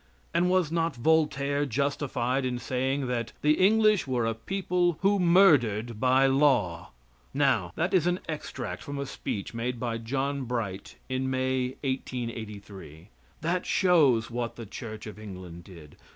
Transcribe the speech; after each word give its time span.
And 0.33 0.49
was 0.49 0.71
not 0.71 0.95
Voltaire 0.95 1.63
justified 1.67 2.43
in 2.43 2.57
saying 2.57 3.05
that 3.05 3.33
"The 3.43 3.51
English 3.63 4.07
were 4.07 4.25
a 4.25 4.33
people 4.33 4.97
who 5.03 5.19
murdered 5.19 5.99
by 5.99 6.25
law?" 6.25 6.89
Now, 7.35 7.71
that 7.75 7.93
is 7.93 8.07
an 8.07 8.19
extract 8.27 8.81
from 8.81 8.97
a 8.97 9.05
speech 9.05 9.53
made 9.53 9.79
by 9.79 9.99
John 9.99 10.45
Bright 10.45 10.95
in 11.07 11.29
May, 11.29 11.75
1883. 11.83 13.09
That 13.41 13.67
shows 13.67 14.31
what 14.31 14.55
the 14.55 14.65
Church 14.65 15.05
of 15.05 15.19
England 15.19 15.65
did. 15.65 15.97